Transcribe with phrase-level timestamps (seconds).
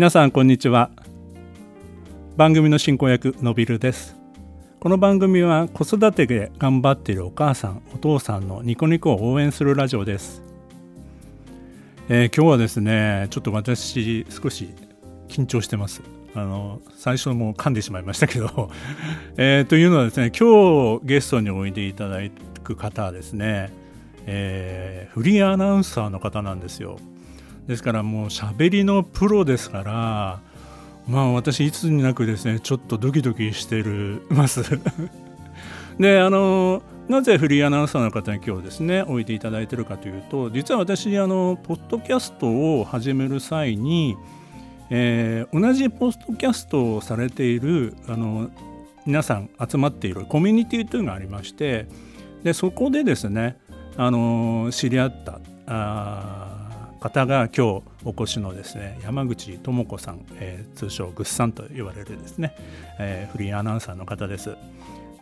[0.00, 0.90] 皆さんこんにちは。
[2.34, 4.16] 番組の進行役のびるです。
[4.80, 10.42] この番組は子育てで頑張っているお母さんお父さんのニコニコを応援するラジオです、
[12.08, 14.70] えー、今日はですねちょっと私少し
[15.28, 16.00] 緊張してます。
[16.34, 18.70] あの最初も噛んでしまいましたけど。
[19.36, 22.20] えー、というのはですね今日ゲストにおいでいただ
[22.64, 23.70] く方はですね、
[24.24, 26.96] えー、フリーアナウンサーの方なんですよ。
[27.66, 30.40] ですからもう喋りのプロですから
[31.06, 34.62] まあ私いつになくですねちょっとドキドキしてるます。
[35.98, 44.16] であのなぜフリーアナウンサーの方に今日ですね置いていただいてるかというと実は私あのポッドキャストを始める際に
[44.90, 48.50] えー、同じポストキャストをされているあの
[49.06, 51.86] 皆さん集まっているコミュニティというのがありまして
[52.42, 53.56] でそこでですね
[53.96, 56.49] あの知り合ったあ
[57.00, 62.54] 方が今日お越しのですね山口智子さん、えー、通称グッさんと言われるですね、
[62.98, 64.56] えー、フリーアナウンサーの方です。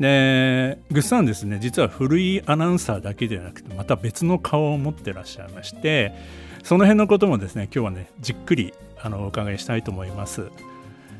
[0.00, 6.12] でグッさんですね実はフリーアナウンサーだけではなくてまた別の顔を持ってらっしゃいまして
[6.62, 10.50] その辺のこともですね今日はねじっくりあのお伺いしたいと思います。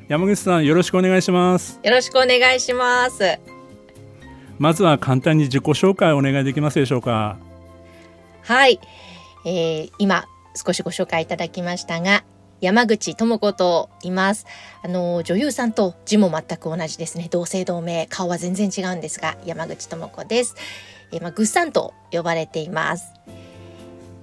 [0.09, 1.81] 山口さんよろしくお願いします。
[1.83, 3.39] よろしくお願いします。
[4.59, 7.37] まずは簡単に自己紹介お願いできますでしょうか。
[8.43, 8.81] はい、
[9.45, 10.25] えー、今
[10.59, 12.25] 少しご紹介いただきましたが
[12.61, 14.45] 山口智子と言います。
[14.83, 17.29] あの、女優さんと字も全く同じですね。
[17.31, 20.57] 同姓同名、顔は全然違うんですが、山口智子です。
[21.13, 23.13] えー、まあ、ぐっさんと呼ばれています。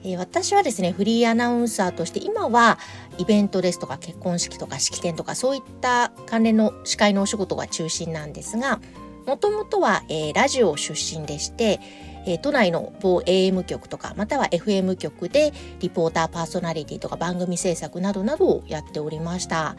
[0.04, 2.78] え私はですねフリーアナウンサーとして今は
[3.18, 8.80] イベントですとか結婚式とか式典とかそういった関連の司会のお仕事が中心なんですが
[9.26, 11.80] もともとは、えー、ラジオ出身でして、
[12.26, 19.76] えー、都内の某 AM 局とかまたは FM 局でリポーターパーソナリティとか番組制作などなどをやっておりました。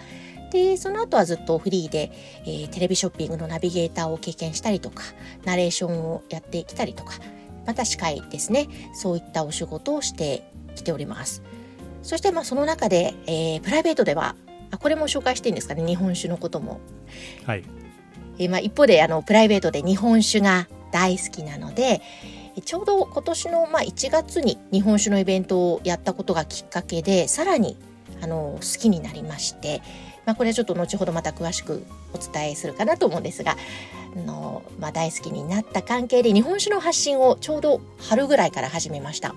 [0.53, 2.13] でその後はずっとフリーで、
[2.45, 5.03] えー、テレビショッピングのナビゲーターを経験したりとか
[5.45, 7.15] ナレーションをやってきたりとか
[7.67, 8.69] また司会ですね。
[8.95, 11.43] そういったお仕事をしてきております。
[12.03, 14.37] そしてまあその中で、えー、プライベートでは
[14.71, 15.85] あこれも紹介していいんですかね？
[15.85, 16.79] 日本酒のことも。
[17.45, 17.65] はい、
[18.39, 22.01] えー、まあ一方であのプライベートで日本酒が大好きなので
[22.65, 27.77] ちょうど今年のまあ1月に日本酒のイベントをやったことがきっかけでさらに
[28.23, 29.83] あの好きになりまして、
[30.25, 31.85] まあ、これはちょっと後ほどまた詳しく
[32.15, 33.57] お伝えするかなと思うんですが
[34.17, 39.35] あの、まあ、大好きになった関係で日本酒の発信をちょうど春ぐらいから始めました。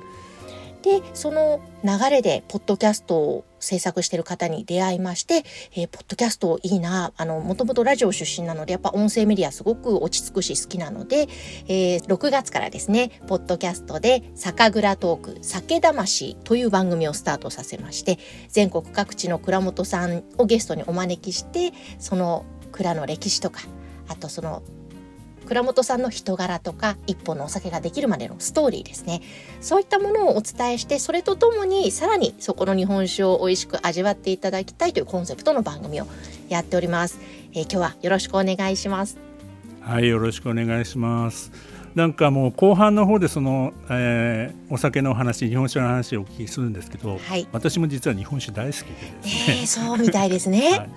[0.81, 11.27] でその流れでポッドキャストを制作してる方に出会いまして、えー、ポッドキャストいいなあのもともとラジオ出身なのでやっぱ音声メディアすごく落ち着くし好きなので、
[11.67, 18.17] えー、6月からですねポッドキャストで「酒蔵トーク酒魂」という番組をスタートさせまして
[18.49, 23.61] 全国各地の蔵元さんをゲストにお招きしてその蔵の歴史とか
[24.07, 24.63] あとその
[25.49, 29.21] 倉本さんの人柄とか一本のお酒ができるまでのストーリーですね。
[29.61, 36.07] そういったものをお伝えしてそれとともにさらにそこの日本酒を美味しく味わっていただきたいというコンセプトの番組を
[36.49, 37.19] やっております、
[37.53, 39.17] えー、今日はよろしくお願いします。
[39.81, 41.51] はいよろしくお願いします。
[41.95, 50.89] なんかもう後半の方でその、えー、お酒の話日本酒の話をお聞きするんですけど、はい、私も実は日本酒大好きでね、えー、そうみたいですね、 はい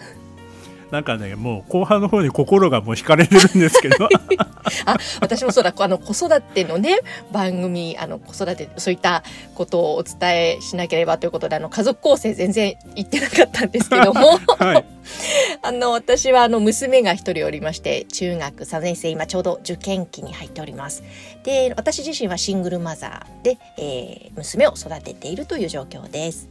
[0.92, 4.10] なんかねもう後半の方に心がもう惹かれてるんですけど。
[4.84, 5.74] あ私もそうだ。
[5.76, 6.98] あの子育てのね
[7.32, 14.84] 番組あの子育てそういったことをお伝えしなければということであの家族構成全然言ってなかったんですけども、はい、
[15.62, 21.02] あの私はあの娘が一人おりまして中学3年生今ちょうど受験期に入っております。
[21.42, 26.50] で私自身はシングルマザーで、えー、娘を育てているという状況です。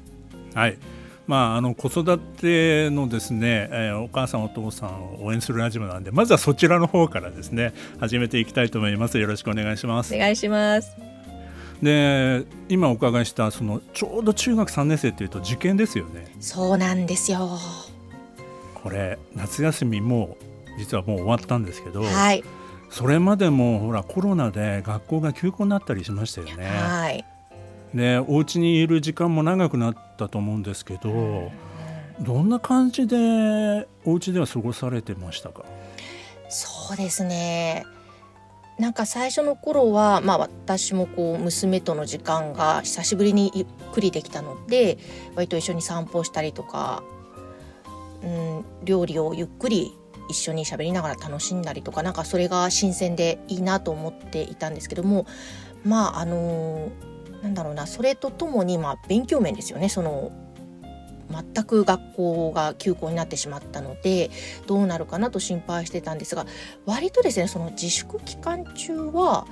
[0.55, 0.77] はい
[1.31, 9.17] まあ、あの子育てのですね、えー、お母さんお父さんを応援するラジオなんでまずはそちらの方からですね始めていきたいと思います。
[9.17, 10.13] よろしくお願いします。
[10.13, 10.97] お願いします。
[11.81, 16.35] で今お伺いしたそのちょうど中学3年生っていうと受験ですよね。
[16.41, 17.57] そうなんですよ。
[18.83, 20.35] これ夏休みも
[20.77, 22.43] 実はもう終わったんですけど、はい、
[22.89, 26.65] それまでもほらコロナで学校が休校になったりしましたよね。
[26.65, 27.25] はい
[27.93, 31.51] でお家にいる時間も長くなったと思うんですけど
[32.21, 35.65] どんな感じでお家では過ごされてましたか？
[36.49, 37.85] そうですね。
[38.79, 44.97] なんか最初の頃は、まあ、私もこう娘との時間が久しぶりにゆっくりできたので
[45.35, 47.03] 割と一緒に散歩したりとか、
[48.23, 49.91] うん、料理をゆっくり
[50.29, 55.27] 一緒に喋りながら楽しんだりとかなんかそれが新鮮でいいなと思っていたんですけども
[55.83, 56.89] まああのー
[57.41, 59.89] なんだろうなそれとともにまあ勉強面ですよね。
[59.89, 60.31] その
[61.31, 64.29] 全く学校が休校になってしまったので
[64.67, 66.45] どうなるかなと心配してたんですが
[66.85, 69.47] 割とですねその自粛期間中は、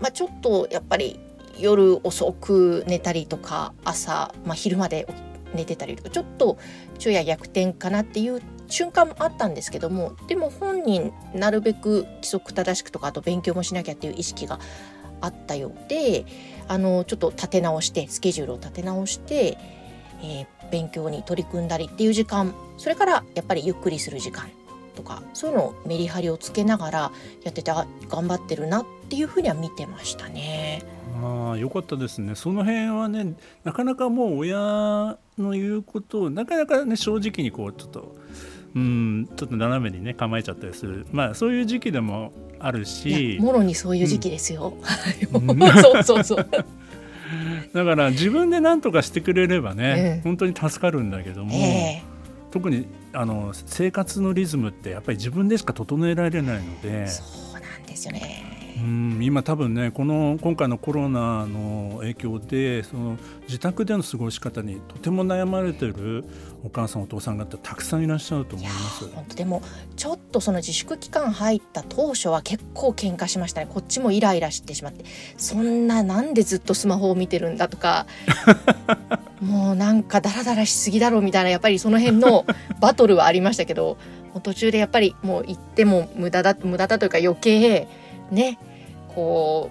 [0.00, 1.18] まあ、ちょっとやっぱり
[1.58, 5.08] 夜遅く寝たりとか朝、まあ、昼まで
[5.54, 6.58] 寝てたりとかちょっと
[6.98, 14.60] 昼夜逆転かなっていう瞬間もあったんですけどもでも本人なるべく規則正しくとかあと勉強もしなきゃっていう意識が
[15.20, 16.24] あったようで
[16.70, 19.58] あのちょっと立て直してスケジュールを立て直して、
[20.22, 24.48] えー、勉強に取り組んだりっていう時間それからやっぱりゆっくりする時間
[24.94, 27.12] とかそういうのをメリハリをつけながら
[27.42, 27.72] やってて
[28.08, 30.84] 頑張ってるなっていうふうには見てましたね。
[31.20, 33.34] ああよかったですねその辺はね
[33.64, 38.14] なかなかもう親の言うことをなかなかね正直にこうちょっと
[38.74, 41.06] うんちょっと斜めにね構えちゃったりする。
[41.12, 43.38] まあそういう時期でもあるし。
[43.40, 44.74] もろにそういう時期ですよ、
[45.32, 46.48] うん、 そうそうそう。
[47.72, 57.22] だから自分で何とかしてくれればね、うん、本当に助かるんだけども、えー、特にあの生活のリズムってやっぱり自分でしか整えられないのでそ
[57.56, 58.49] うなんですよね
[58.80, 66.24] うん今多分ねこの今回のコロナの影響でその自宅での過ごし方にとても悩まれてる
[66.64, 69.08] お母さんお父さん方たくさんいらっしゃると思います。
[69.08, 69.62] 本当でも
[69.96, 73.68] ちょっとその自粛期間入った当初は結構喧嘩しましたね。
[73.70, 75.04] こっちもイライラしてしまって。
[75.36, 78.06] そんななんでずっとスマホを見てるんだとか。
[79.40, 82.44] もうなんかダラダラしすぎだろうみたいなやっぱりその辺の
[82.78, 83.96] バトルはありましたけど
[84.42, 87.88] 途中でやっぱりもう行っても無駄だ無駄だというか余計
[88.30, 88.58] ね
[89.14, 89.70] こ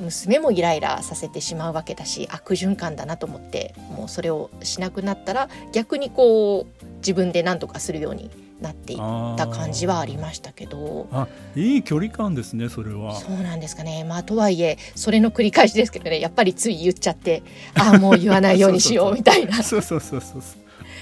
[0.00, 8.98] う娘もイライラさせてしまうわけだし悪循環だなと思ってもうそれをしなくなったら逆にこう自分で何とかするようになっていっ
[9.36, 11.08] た感じはありましたけど。
[11.12, 11.26] あ
[11.56, 13.14] いい距離感ですねそれは。
[13.16, 14.04] そうなんですかね。
[14.04, 17.42] まあとはいえそれの繰り返しですけどねやっぱりつい言っちゃって
[17.74, 19.62] ああもう言わないようにしようみたいな。
[19.64, 20.42] そうそうそうそう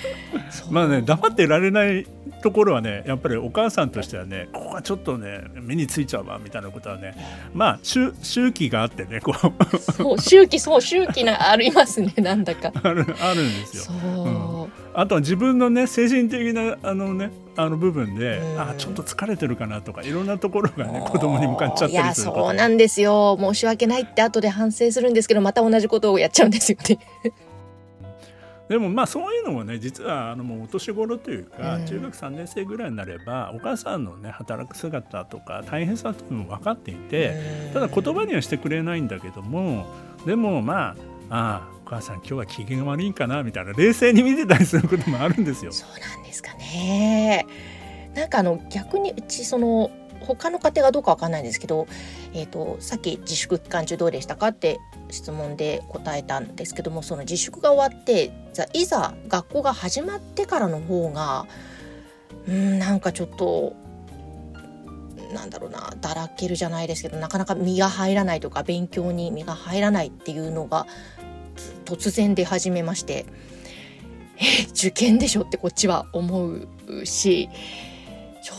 [0.71, 2.07] まあね黙ってられない
[2.43, 7.15] ところはねやっぱりお母さんとしてはねここはちょっとね目についちゃうわみたいなことはね
[7.53, 9.93] まあ周周期があってねこう。
[9.93, 12.73] そう周期そう周期なありますね なんだか。
[12.83, 13.95] あるあるんですよ。
[14.05, 14.29] う。
[14.29, 23.37] ん、あとは自分のね精神的なあのねあの部分で、あちょっと疲れてるかなとかいろんなところがね子供に向かっちゃったりするそうなんですよ。
[23.41, 26.99] 申し訳ないって後で反省するんですけどまた同じことをやっちゃうんですよね。
[28.69, 39.87] でもまあそういうのもね実はあのもうお年頃というか、中学3年生ぐらいになればお母さんのね働く姿とか大変さというのも分かっていて、ただ言葉にはしてくれないんだけども
[40.27, 40.97] でもまあ
[41.31, 45.73] ああお母さん今日は機嫌悪いんかなみたいな冷静に見てたりすることもあるんですよ。
[45.73, 47.47] そうなんですかね。
[48.15, 51.87] なんかあの逆にうちその他の家庭がどうかわかんないんですけど、
[52.35, 54.79] えーと、さっき自粛期間中どうでしたかって
[55.11, 58.33] 質問で答えたんですけどもその自粛が終わって
[58.73, 61.47] いざ学校が始まってからの方が
[62.47, 63.75] うんなんかちょっと
[65.33, 70.87] なんだろうなだらけるじゃないですけどなかなか身が入らないとか勉強に身が入らないっていうのが
[71.85, 73.27] 突然出始めまして
[74.37, 76.69] え受験でしょってこっちは思う
[77.05, 77.49] し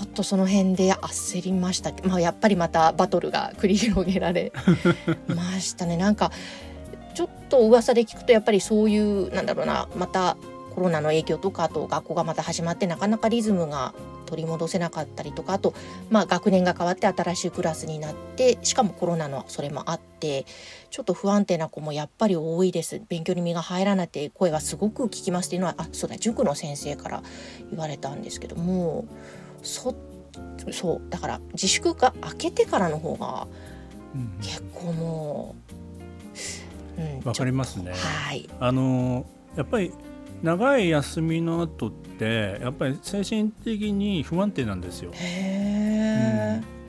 [0.02, 1.92] ょっとその辺で焦りました。
[2.04, 4.52] まあ、やっぱりまたバトルが繰り広げられ
[5.28, 5.98] ましたね。
[5.98, 6.32] なんか
[7.14, 10.38] ちょっと噂で聞くとやっぱりそういうなんだろうなまた
[10.74, 13.94] コロナの影響とかあと学校がまた始まってなかなかリズムが
[14.26, 15.74] 取り戻せなかったりとかあと、
[16.10, 20.46] まあ、学年が変わって新しいクラスになってしかもコロナのそれもあって
[20.92, 23.02] ちょっと不安定な子もやっぱり多いです。
[23.10, 27.24] 勉強に身が入らないって声はすごく聞きますっていうのはあそうだ塾の先生から
[27.72, 29.06] 言われたんですけども
[29.64, 29.96] そ
[30.72, 33.48] そうだから自粛が明けてからの方が
[34.42, 35.56] 結構も
[36.98, 37.94] う、うん、わかりますね。
[37.94, 39.26] はい、あの
[39.56, 39.92] やっぱり
[40.44, 45.12] 長い休みの後ってやっぱり精神的に不安定なんですよ。
[45.14, 45.79] へうん、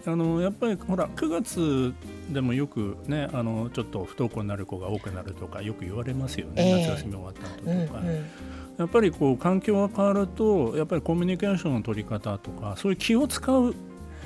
[0.06, 1.94] あのやっぱりほら9月
[2.32, 8.00] でもよくねあのちょっと不登校になる子が多くなるとかよく言われますよね、夏休み終わった後とか。
[8.00, 8.26] うんうん
[8.78, 13.74] やっぱりこう環境が変わるとやっぱりコミュニケーションの取り方とかそういう気を使う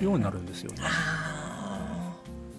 [0.00, 0.78] ようになるんですよね。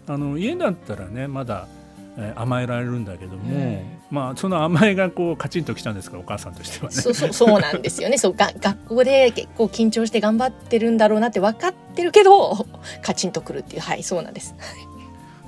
[0.08, 1.70] あの家だったらねまだ、
[2.18, 6.96] えー、甘えられるんだけども、うん、まあその甘えがこうカチンときたんですかお母さんとしてはね。
[6.96, 8.18] そう そうそうなんですよね。
[8.18, 12.66] そうが学校で結構緊張して頑張ってるんだろうなって分かってるけど
[13.02, 14.56] カチンとくるっていうはいそうなんです。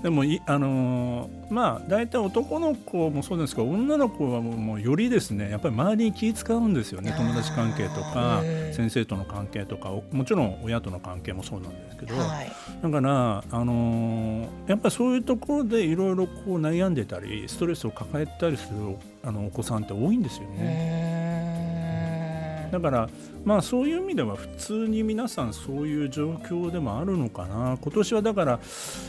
[0.03, 7.13] でもいあのー、まあ大体男の子もそうですけど女の子はもうよりですねやっぱり周りに気使うんですよね。
[7.17, 12.51] 友達関係とか先生との関係とかもちろん親との関係もそうなんですけど、はい、
[12.81, 22.69] だからあのー、やっぱりそういうところでいろいろこう悩んでたりストレスを抱えたりするあのお子さんって多いんですよね。
[22.71, 23.09] だから
[23.47, 27.77] まあそういう意味では普通に皆さんそういう状況でもあるのかな。
[27.81, 28.59] 今年はだから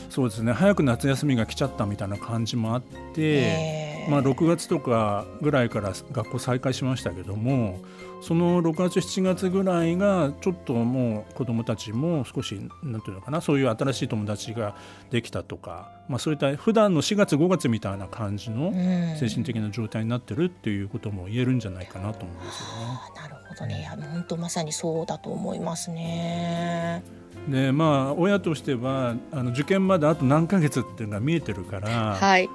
[0.09, 7.79] そうですね早く夏休みが来ちゃったみたいな感じもあって、まあ、6月とかぐらいから学校再開しましたけども
[8.21, 14.75] その6月7月ぐらいがちょっともう子どもたちも少し何て言うのかなそういう新しい友達が
[15.09, 18.71] できたとか、まあ、そういった普段の4月5月みたいな感じの
[19.17, 22.99] 精神的な状態になってるっていうことも言えるんじゃないかなと思うんですよね。
[23.15, 27.03] なるほどね本当まさにそうだと思いますね。
[27.47, 32.49] でまあ親としてはあの受験まであと何ヶ月っていうのが見えてるから、はい、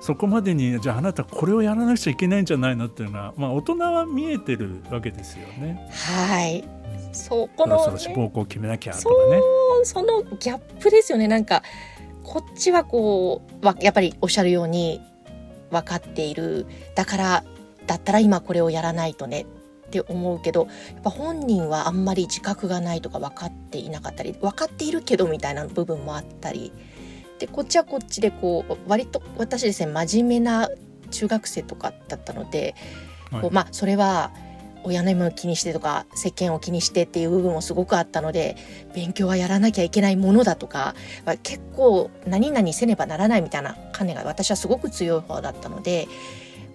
[0.00, 5.88] そこまでにじゃああなたこれをやらなくちゃいけないんじゃないのっていうのは、まあ、大人は見えてるわけですよね。
[5.90, 6.64] はい、
[7.12, 9.40] そこの、ね、そろそろ志望校を決めなきゃとかね。
[9.84, 11.28] そのギャップですよね。
[11.28, 11.62] なんか
[12.22, 15.00] こっちはこうやっぱりおっしゃるように
[15.70, 17.44] 分かっているだから
[17.86, 19.46] だったら今これをやらないとね。
[19.86, 26.72] って思うけどやっぱ本人はあんまり自覚がないとか分かっていなかったり分かっているけどみたいな部分もあったり
[27.40, 30.68] でこっちはこっちでこう割と私ですね真面目な
[31.10, 32.74] 中学生とかだったので、
[33.30, 34.30] はい、こうまあそれは
[34.84, 38.56] 親の目を気にしてとか世間を気にしてっていう部分もすごくあったので
[38.94, 40.94] 勉強はやらなきゃいけないものだとか
[41.42, 46.08] 結構何々せねばならないみたいな観念が私はすごく強い方だったので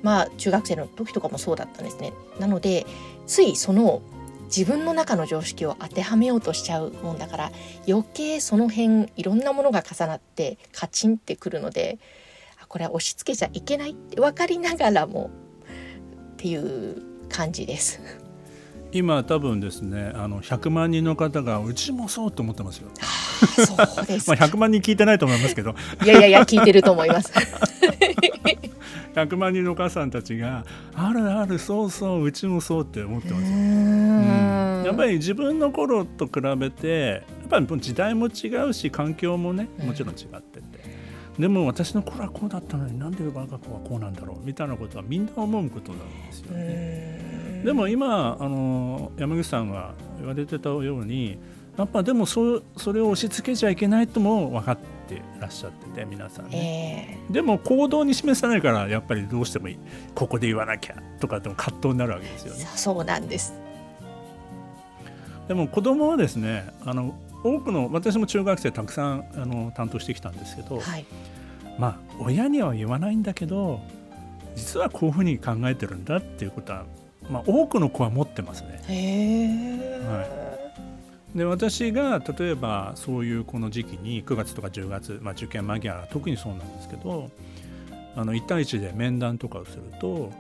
[0.04, 2.14] まあ中学生の時とかもそうだったんですね。
[2.40, 2.86] なので
[3.26, 4.02] ついその
[4.46, 7.52] 自分の中の常識を当てはめようとしちゃうもんだから
[7.88, 11.98] 余計その辺いろんなものが重なってカチンってくるので
[12.68, 15.30] これは押し付けちゃいけないって分かりながらも
[16.34, 18.00] っていう感じです。
[18.92, 22.90] 今多分ですねあの100万人の方がうちもそうと思ってますよ。
[22.96, 27.32] そうです まあ100万人聞いてないと思いますけどいやいやいや聞いてると思います。
[29.16, 40.62] 100万人のお母さんたちが「あるあるそうそううちもそう」って思ってますよ、うん、やっぱり自分の頃と比べてやっぱり時代も違うし環境もねもちろん違ってて、
[41.38, 47.62] うん、でも私の頃はこうだったのになんで我が子はこうなんだろうみたいなことはみんな思うことなんですよね。
[47.64, 51.40] でも今あの山口さんが言われてたように
[51.78, 59.78] やっぱでもそそれを押し付けちゃいけないとも分かってらっしゃってて皆さんね、えー、でも行動に示さないからやっぱりどうしてもいい。
[60.14, 62.66] ここで言わなきゃとかでも葛藤になるわけですよね。
[62.76, 63.54] そうなんです。
[65.48, 71.06] でも子供はですねあの多くの私も中学生たくさんあの担当してきたんですけど、はい、
[71.78, 73.82] まあ親には言わないんだけど
[74.56, 76.86] 実はこういうふうに考えてるんだっていうことは、
[77.30, 78.82] まあ、多くの子は持ってますね。
[78.88, 80.45] へはい
[81.36, 87.30] で私が例えばそういうこの時期に9月とか10月、まあ、受験間際特にそうなんですけど
[88.16, 90.32] あの1対1で面談とかをすると、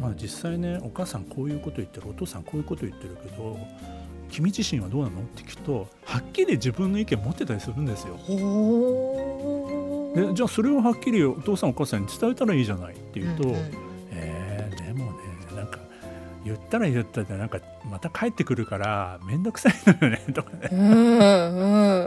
[0.00, 3.58] まあ、実際ねお母さんこういうこと言ってるお父さんこういうこと言ってるけど
[4.30, 5.20] 君自身はどうなの？
[5.20, 8.16] って聞くとはっきり自分の意見持ってたりするんですよ。
[10.14, 13.89] でじゃあそれをはっきりお父さんお母さんに伝えたらいいじゃないって言うと、うんうん、
[16.44, 20.68] 言ったら言ったらなんかまた帰ってくるから面倒くさいのよね とかね。
[20.72, 20.88] うん
[21.58, 22.06] う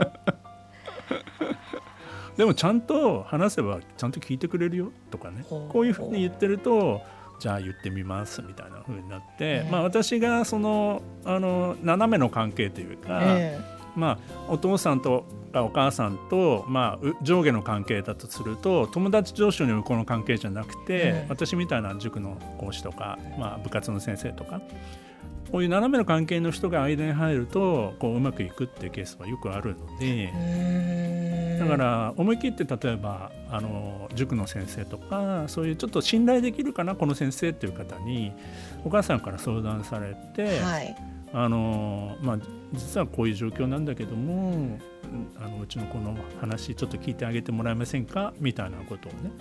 [2.36, 5.44] でもちゃんと話せばちゃんと聞いてくれるよとかね。
[5.48, 7.00] こういうふうに言ってると
[7.38, 15.24] じゃあ言ってみますみたいなふうになって、まあ、私がそのあの斜めの関係というか、えー、まあ、お父さんと
[15.54, 24.60] お母さんと、まあ、上下の関係だとすると友達上司のこの関係じゃなくて、うん、私みたいな塾の講師とか、まあ、部活の先生とか
[25.52, 38.32] こういう斜めの関係の人が間に入るとこううまくいくっていうケースはよくあるのでだから思い切って例えばあの塾の先生とかそういうちょっと信頼できるかなこの先生っていう方に
[38.84, 40.96] お母さんから相談されて、はい、
[41.36, 42.38] あのまあ、
[42.72, 44.78] 実はこういう状況なんだけども
[45.36, 48.32] あのうちの子の話ちょっと聞いてあげてもらえませんか？
[48.38, 49.32] みたいなことをね、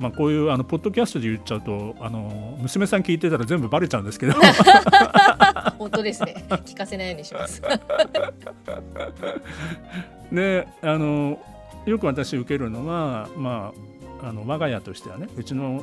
[0.00, 4.34] うん、まあ、こういうあのポッドキャストで言っちゃうとあの娘さん聞いてたら全部バレちゃうんですけど。
[5.78, 6.44] 本当ですね。
[6.48, 7.62] 聞かせないようにします。
[10.32, 11.38] であの
[11.86, 13.72] よく私受けるのは、ま
[14.20, 15.80] あ、あの我が家としてはねうちの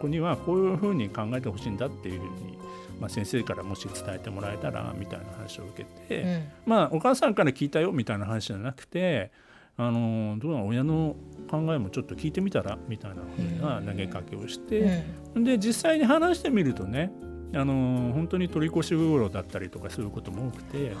[0.00, 2.58] 子にはこういうふうに考えてほしいんだっていうふうに
[3.00, 9.30] まあ、先生からもし伝えてもらえたらみたいな話を受けて、うん、まあお母さんから聞いたよみたいな話じゃなくて
[9.76, 11.16] あのどうな親の
[11.50, 15.04] 考えもちょっと聞いてみたらみたいなふうな投げかけをして、
[15.34, 17.10] うん、で実際に話してみるとね
[17.54, 20.92] あの本当に取り越し苦だったりとかすることも多くて、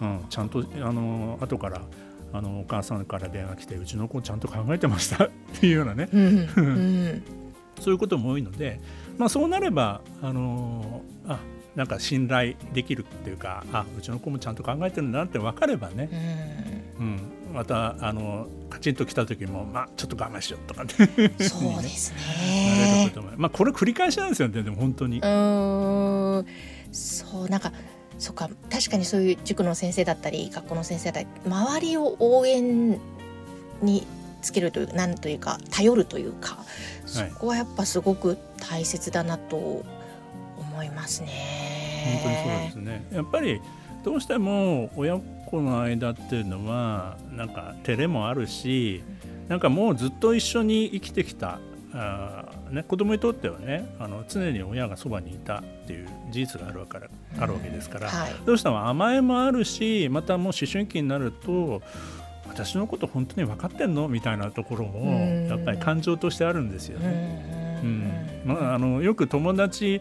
[0.00, 1.82] うん、ちゃんとあの後から
[2.32, 7.22] あのお母さんから電話来てうちの子ちゃんと考えてましたっていうようなね、うん、
[7.80, 8.80] そういうことも多いので、
[9.18, 11.38] まあ、そうなればあのあ
[11.74, 16.08] なんか信頼できるっていうかあうちの子もちゃんと考えてるんだなって分かればね、
[16.98, 17.20] うん、
[17.52, 20.90] またあのカチンときた時も、まあ、ちょっと我慢しようとかね。
[21.38, 23.12] そうですね。
[23.36, 25.20] まあ、これ繰り返しなんですよねでも本当に。
[25.20, 26.46] うん。
[26.92, 27.72] そうなんか
[28.18, 28.48] そっか。
[28.70, 32.98] 確かにそういう塾の先生だったり学校の先生だったり周りを応援
[33.82, 34.06] に
[34.40, 36.58] つけるというなんというか頼るというか
[37.04, 39.84] そこはやっぱすごく大切だなと
[40.76, 42.20] 思いますね。
[42.22, 43.06] 本当にそうですね。
[43.10, 43.60] やっぱり
[44.04, 49.02] どうしても親子の間っていうのはなんか照れもあるし
[49.48, 51.58] なんかもうずっと一緒に生きてきた
[51.92, 61.80] あ、ね、子供にとってはねあの常に親がそばにいたっていう事実があるわからあるわけですから、はい、どうしても甘えもあるしまたもう思春期になると
[62.46, 65.10] 私のこと本当に分かってんのみたいなところも
[65.48, 67.80] やっぱり感情としてあるんですよね。
[67.82, 68.26] うん。
[68.46, 70.00] まあ、あのよく友達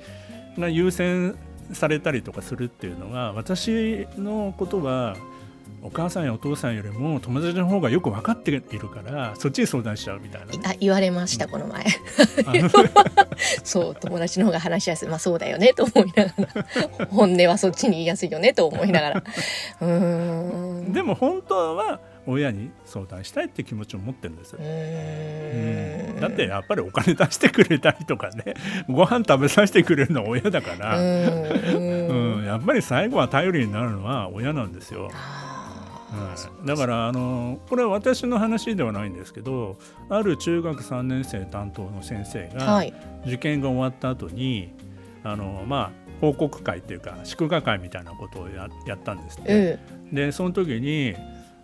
[0.58, 1.36] が優先
[1.74, 5.16] されたりとかするっていうのは私のことは
[5.82, 11.86] お母さんやお父さんよりも友達の方がよく分かっているからそっちに相談しちゃうみたいな、ね、あ言われました、うん、この前。
[13.64, 15.10] そう友達の方が話しやすい。
[15.10, 16.34] まあそうだよねと思いなが
[16.98, 17.08] ら。
[17.10, 19.24] 本音はそっちに言いやすいよねと思いながら。
[19.82, 20.94] うん。
[20.94, 24.54] でも本当は親に相談したいって気持ちを持ってるんです。
[24.54, 28.56] よ、うん、だってやっぱりお金出してくれたりとかね
[28.90, 31.00] ご飯食べさせてくれるのは親だから。
[31.00, 35.12] うんやっぱり最後は頼りになるのは親なんですよ。
[36.60, 39.78] うん、だからあのこれは私の話ではないんですけど
[40.08, 42.84] ある中学3年生担当の先生が、
[43.26, 44.74] 受験が終わった後に
[45.24, 45.92] あのまあ
[46.22, 49.44] 報告会っていうか祝賀会みたいなことをややったんですね。
[49.48, 49.80] え
[50.14, 51.16] え、でその時に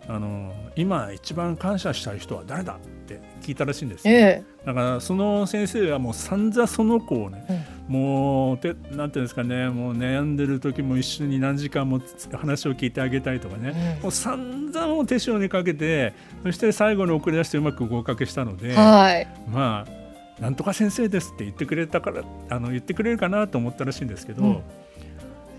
[0.08, 12.00] あの今一番感謝したい人は誰だって聞いたらしいんですよ、ええ、だからその先生はもう散々その子をね、うん、もうてなんていうんですかねもう悩んでる時も一緒に何時間も
[12.32, 20.02] 話を聞いてあげたりとかね、うん、もう散々を手塩にかけてそして最後に送り出してうまく合格したので、はい、まあ
[20.42, 24.62] なんとか先生ですって言ってくれたからあの言ってくれるかなと思ったらしいんですけど、うん、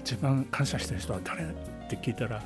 [0.01, 1.45] 一番感謝してる人は誰っ
[1.89, 2.41] て聞いたら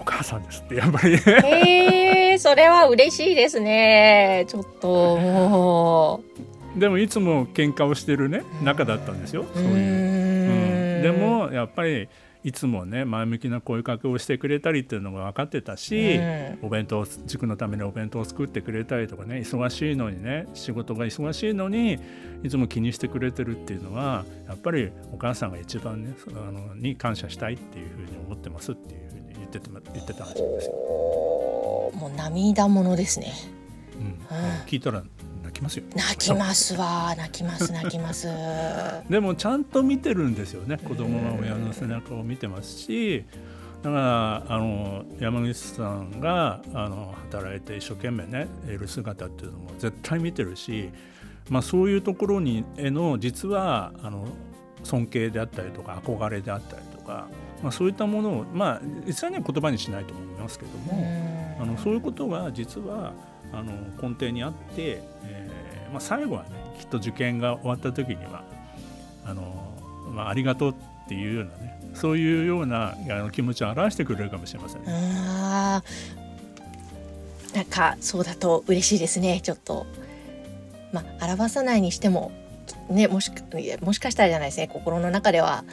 [0.00, 1.16] お母さんですってやっぱり。
[1.16, 4.46] へえそれは嬉しいですね。
[4.48, 6.24] ちょっとも
[6.76, 6.80] う。
[6.80, 9.44] でもいつも喧嘩をしてるね仲だったんですよ。
[9.54, 12.08] そういう、うん、でもやっぱり
[12.42, 16.18] いつもね前向きな声かけをしてくれたりっていうのが分かってたし、
[16.62, 21.98] お弁当塾のためにお弁当を作ってくれたりとかね忙しいのにね仕事が忙しいのに
[22.42, 29.09] いつも気にしてくれてるっていうのはやっぱりお母さんが一番ねあのに感謝したいっていうふうに思ってますっていう
[29.58, 30.72] ってて言ってたらしいんですよ。
[31.94, 33.32] もう涙ものですね。
[33.98, 34.16] うん、うん、
[34.66, 35.02] 聞いたら
[35.42, 35.84] 泣きますよ。
[35.94, 38.28] 泣きますわ、泣きます泣きます。
[39.10, 40.78] でもちゃんと見てるんですよね。
[40.78, 43.24] 子供が親の背中を見てますし。
[43.82, 50.90] だからあの山口さんがあの働いて一生懸命ねいる姿っていうのも絶対見てるし、
[51.48, 54.28] まあ、そういうところにへの実はあの
[54.82, 57.28] 尊敬であったりとか憧れであったりとか
[57.62, 63.12] まあ、そういったものを、まあ、実際には言葉にしないと思いますけどもあのそういうことが実は
[63.52, 68.44] あの根底にあって、えーまあ、最後はねきっと受験が終わった時には
[69.26, 69.74] あの、
[70.12, 70.74] まあ、ありがとうっ
[71.08, 75.82] ていうようなねそういうようなあの気持ちを表してくれるかもしれません、ね、あ
[77.54, 79.40] なんかそうだと嬉しいですね。
[79.40, 79.86] ちょっと。
[80.92, 82.32] まあ、表さないにしても
[82.88, 83.30] ねもし
[83.80, 84.68] もしかしたらじゃないですね。
[84.68, 85.64] 心の中では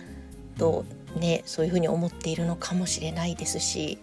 [0.57, 3.97] どうねそういうふうに思っているのかもしれないですし。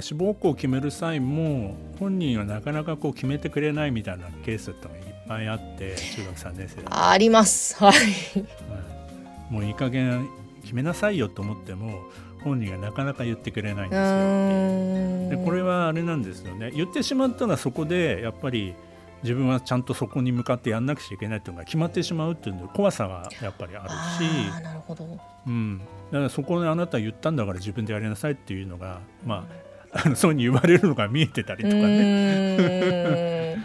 [0.00, 7.76] 志望校を決める際も本人はなかなかこう決めてくれないみたいなケースってのがいっぱいあって中学3年生あります。
[7.76, 10.28] はい、もういい加減
[10.62, 12.04] 決めなさいよと思っても
[12.44, 16.70] 本人がなかなか言ってくれないんですよでこれはあれなんですよね。
[16.70, 18.74] 言ってしまったらそこでやっぱり
[19.22, 25.06] 自分はちゃんとそこに向かってやんなくちゃいけないっていうのが決まってしまうっていうの怖さがやっぱりあるしなるほど、
[25.46, 25.84] うん、だ
[26.18, 29.70] からそこであなた言ったんだから自分でやりなさいっていうのがまあ
[30.04, 32.56] あのそうに言われるのが見えてたりとかね。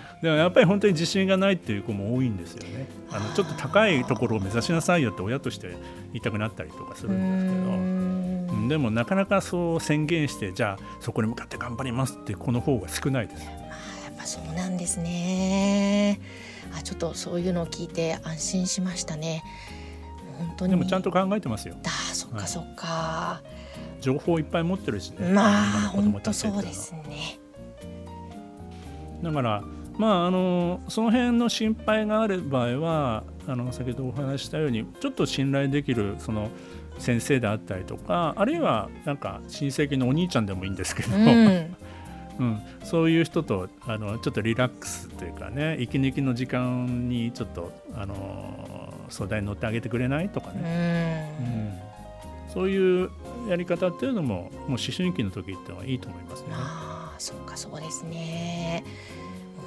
[0.24, 2.88] でもやっぱり本当に自信がないっていう子も多いんですよね。
[3.12, 5.78] あのちょっと高いところを目指しなさいよって親として言
[6.16, 8.68] いたくなったりとかするんですけど。
[8.68, 13.48] でもなかなかそう宣言してじゃあそこに向かって頑張りますってこの方が少ないです。
[14.26, 16.20] そうなんですね。
[16.78, 19.44] あちょっとそういうのを聞いて安心しましたね。
[20.38, 20.72] 本当に。
[20.72, 21.76] でもちゃんと考えてますよ。
[21.86, 23.42] あそっかそっか、は
[24.00, 25.30] い、情報いっぱい持ってるしね。
[25.30, 27.40] まあ本当そうですね。
[29.22, 29.64] だから
[29.98, 36.50] まああのその辺の心配がある場合はあの先ほどお話ししたようにちょっと信頼できるその
[36.98, 41.76] 先生であったりとかあるいはなんか親戚のお兄ちゃんでもいいんですけど、うん
[42.40, 51.44] うん、そういう人とあのちょっとリラックスというかね息抜きの時間にちょっとあの相談に乗ってあげてくれないとかうね、ん。
[51.44, 51.74] うん。
[52.54, 53.10] そういう
[53.50, 56.48] やり方っていうのももう思春期の時ってのはいいと思いますね。
[56.52, 58.84] ああそうかそうですね。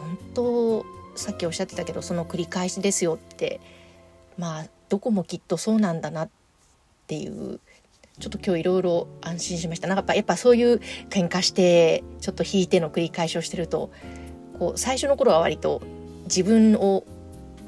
[0.00, 3.60] 本当さっきおっしゃってたけどその繰り返しですよって
[4.38, 6.28] まあどこもきっとそうなんだなっ
[7.06, 7.60] ていう
[8.18, 9.88] ちょっと今日いろいろ安心しました。
[9.88, 13.90] なんかやっぱやっぱそういう喧嘩してちょっと引いての繰り返しをしてると
[14.58, 15.82] こう最初の頃は割と
[16.24, 17.04] 自分を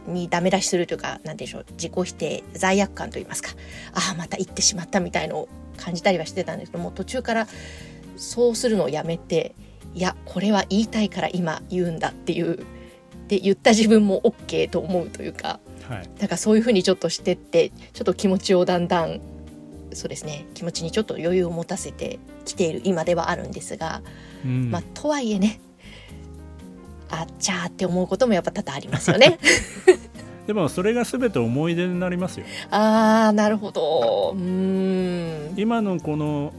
[0.07, 3.51] にダメ出しするというか何でしょう自己否定罪悪感といいますか
[3.93, 7.47] ああまた言ってしまったみたいのを感じたりはしてたんですけどもう途中から
[8.17, 9.55] そうするのをやめて
[9.95, 12.65] いやこれは言いたいから今言うんだっていう
[13.29, 15.61] で言った自分も OK と思うというか
[15.91, 19.21] はい、なんかそういうふうにちょっとしてってちょっと気持ちをだんだん
[19.93, 24.03] そうですね気持ちにちょっと余裕を持たせてきている今ではあるんですが、
[24.45, 25.61] うんまあとはいえね
[27.11, 29.39] あっちゃーって思うこともやっぱ多々ありますよね。
[30.47, 32.47] でもそれが全て思い出になりますよ。
[32.71, 36.53] あーなるほどうーん今のこの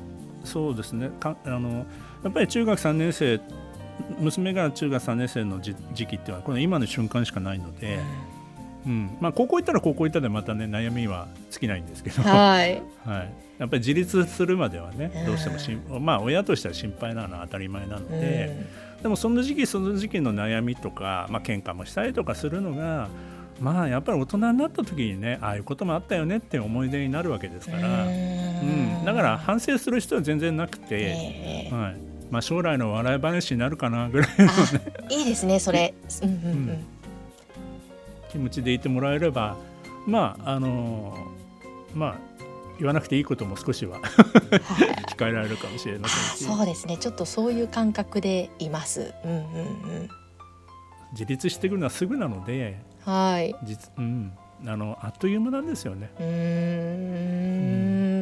[0.44, 1.86] そうですねかあの
[2.24, 3.40] やっぱり中学3年生
[4.20, 8.31] 娘が中学3年生の時時期っていうのはこの今の瞬間しかないので、うん
[9.20, 12.74] まあ、高校行ったら高校行ったでまたね悩みは尽きないんですけど、ははい。
[12.74, 12.78] い、
[13.60, 15.26] やっぱり自立するまではねうん。
[15.28, 18.66] どうしてもしん、まあ、親としては心配なのは当たり前なので、
[19.02, 23.10] でもその時期その時期の悩みとか、まあ喧嘩もしたりとかするのが
[23.60, 31.76] まあやっぱり大人になった時にねああいうこともあったよねっていう思い出になるわけですから、うん、だから反省する必要は全然なくて、ええ。
[31.76, 32.12] はい。
[32.32, 35.94] まあ、将来の笑い話になるかなぐらいあいいですねそれ。
[36.24, 36.38] うんうんう
[36.72, 36.88] ん
[38.32, 39.58] 気持ちでいてもらえれば
[40.08, 41.18] まああの
[41.94, 42.16] まあ
[42.80, 44.02] 言わなくていいことも少しははい。
[45.16, 46.44] 控えられるかもしれまあせんし。
[46.46, 46.98] そうですね。
[46.98, 49.14] ちょっとそういう感覚でいます。
[49.24, 50.10] うんうんうん。
[51.12, 53.56] 自立してくるのはすぐなのではい。
[53.64, 54.34] 実、うん、
[54.66, 56.12] あのあっという間なんですよね。
[56.20, 57.28] うー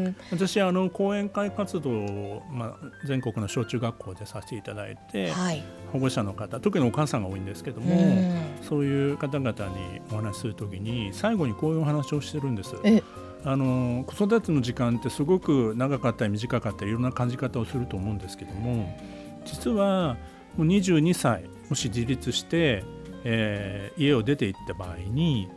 [0.09, 0.15] ん。
[0.31, 5.63] 私あの講演会活動を、まあ、全国の小中学校でさせていただいてはい。
[5.91, 8.31] 保護者の方特にお母さんが多いんですけどうも、ん。
[8.61, 12.75] そういう方々にお話しするときに最後にこういうお話をしてるんです。
[12.83, 13.01] え、
[13.43, 18.97] あの子育ての時間ってすごく長かったり短かったりいろんな感じ方をすると思うんですけども
[19.45, 20.17] 実は
[20.57, 22.83] もう22歳もし自立して、
[23.23, 25.49] えー家を出て行った場合に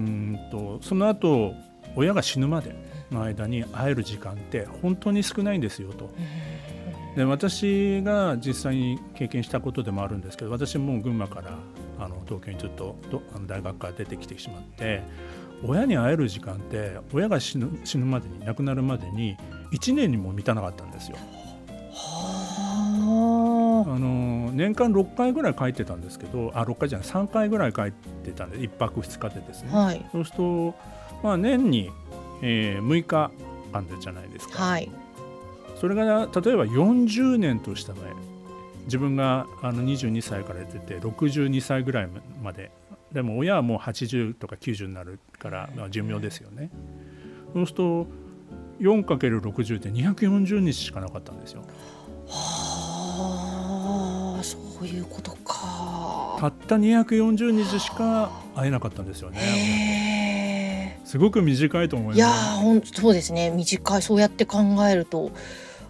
[0.00, 1.54] うーんとその後
[1.96, 2.74] 親が死ぬまで
[3.10, 6.10] の間に会える時間って本当に少ないんですよと。
[7.16, 11.58] で私が実際に経験したことでもあるんですけど私も群馬から
[11.98, 12.96] あの東京にずっと
[13.48, 15.02] 大学から出てきてしまって
[15.66, 19.36] 親に会える時間って親が死ぬ死ぬまでに亡くなるまでに
[19.72, 21.16] 1年にも満たなかったんですよ。
[24.60, 29.70] 年間6回ぐらい帰ってたんですけどあ6回じゃない3回ぐらい帰ってたんで1泊2日でですね。
[29.72, 29.76] あ。
[29.78, 30.04] はい。
[30.12, 30.74] そうすると、
[31.22, 31.90] まあ、年に、
[32.42, 33.30] えー6日
[33.72, 34.62] 間でじゃないですか。
[34.62, 34.90] はい。
[35.80, 38.04] それが例えば40年とした場合
[38.84, 42.08] 自分があの22歳から出て62歳ぐらい
[42.42, 42.70] まで
[43.12, 46.70] でも親はもう80とか90になるから、まあ、寿命ですよね。
[47.54, 48.06] そうすると
[48.80, 51.62] 4×60 で240日しかなかったんですよ。
[51.62, 51.66] は
[52.28, 52.69] あ、
[55.10, 56.46] ことたか。
[56.48, 61.00] った240日しか会えなかったんですよね。
[61.04, 62.56] すごく短いと思いいやーます。
[62.60, 65.32] ほんそうですね短いそうやって考えると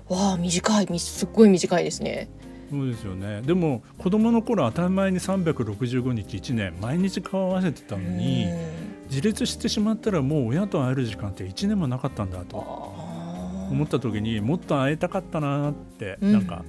[0.08, 2.28] わあ短いみすっごい短いですね。
[2.70, 3.42] そうですよね。
[3.42, 8.48] でも子供の頃当たり前に365日1年毎日顔を合わせてたのに。
[9.10, 16.64] 自立してしまったらもう親と会える時間って1年もなかったんだと思思った時にもっと会いたかったなってうんなんか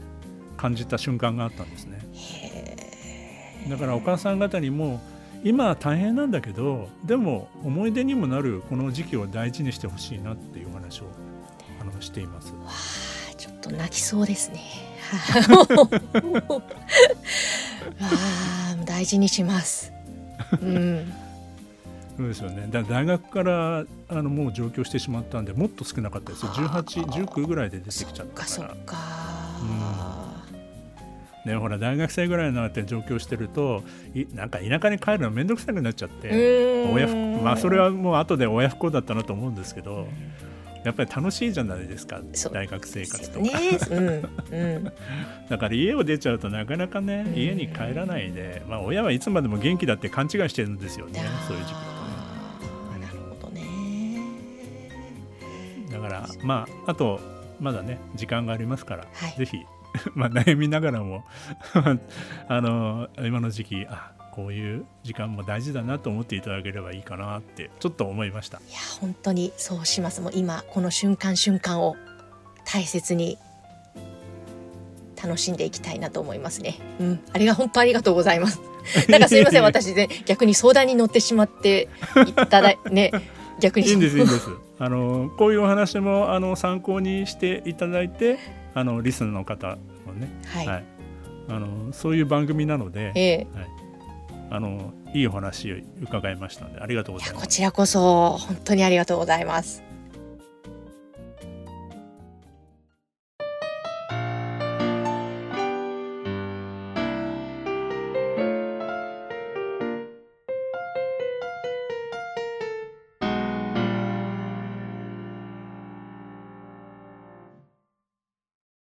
[0.57, 1.99] 感じた瞬間があったんですね、
[3.69, 5.01] だからお母さん方にも
[5.43, 11.05] 今は大変なんだけどでも思い出にもなるこの時期を大事にしてほしいなっていうお話を
[11.79, 12.53] あのしています。
[12.65, 14.61] あちょっと泣きそうですね。
[17.99, 19.91] ああ大事にします。
[20.61, 21.11] うん。
[22.17, 22.67] そうですよね。
[22.69, 26.51] だ大学からあのもう上京してしまったんでもっと少なかったですよ。
[26.51, 28.73] 18、19ぐらいで出てきちゃったそっかそから。
[28.73, 30.20] っ
[31.45, 40.07] ねほら大学生ぐらいになって上京してるといなんか田舎に帰るの面倒くさくなっちゃって、えー、親まあ、それはもう後で親不孝だったなと思うんですけど。
[40.83, 43.51] やっぱり楽しいじゃないですか大学生活とか、ね
[43.91, 44.83] うんうん、
[45.47, 51.75] だから家を出ちゃうとなかなかね家に帰らないで、まあ、親はいつまでも元気だって勘違いしてるんですよねそういう時期
[53.39, 54.21] とね、ね、
[55.91, 57.19] だからまああと
[57.59, 59.57] まだね時間がありますから、はい、ぜひ
[60.13, 61.25] まあ悩みながらも
[62.47, 68.59] あの今の時期あこういう時間も大事だなと思っていただければいいかなってちょっと思いました。
[68.59, 71.95] いや本当にそうしますもう今この瞬間瞬間を
[72.65, 73.37] 大切に
[75.21, 76.79] 楽しんでいきたいなと思いますね。
[76.99, 78.59] うん、ありが本当ありがとうございます。
[79.09, 81.89] なんかすいません私ね逆に相談に乗ってしまって
[82.27, 83.11] いただいね
[83.59, 84.49] 逆にいいんですいいんです。
[84.79, 88.39] あのこういうお話もあの参考にしていただいて
[88.73, 90.83] あのリスナーの方もね、はい、はい、
[91.49, 93.47] あのそういう番組なので、ええ
[94.53, 97.45] あのいいお話を伺いましたのでありがとうございます。
[97.45, 99.81] こちらこそ本当にありがとうございます。